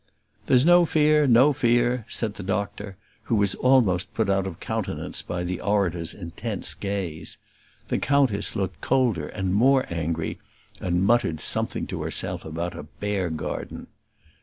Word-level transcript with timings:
"There's 0.47 0.65
no 0.65 0.83
fear, 0.83 1.27
no 1.27 1.53
fear," 1.53 2.07
said 2.09 2.33
the 2.33 2.41
doctor, 2.41 2.97
who 3.25 3.35
was 3.35 3.53
almost 3.53 4.15
put 4.15 4.31
out 4.31 4.47
of 4.47 4.59
countenance 4.59 5.21
by 5.21 5.43
the 5.43 5.61
orator's 5.61 6.15
intense 6.15 6.73
gaze. 6.73 7.37
The 7.89 7.99
countess 7.99 8.55
looked 8.55 8.81
colder 8.81 9.27
and 9.27 9.53
more 9.53 9.85
angry, 9.93 10.39
and 10.79 11.05
muttered 11.05 11.39
something 11.39 11.85
to 11.85 12.01
herself 12.01 12.43
about 12.43 12.73
a 12.75 12.81
bear 12.81 13.29
garden. 13.29 13.85